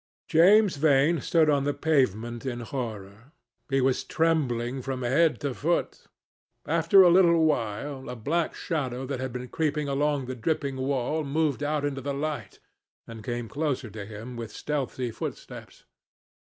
[0.27, 3.33] James Vane stood on the pavement in horror.
[3.69, 6.07] He was trembling from head to foot.
[6.65, 11.23] After a little while, a black shadow that had been creeping along the dripping wall
[11.23, 12.57] moved out into the light
[13.05, 15.85] and came close to him with stealthy footsteps.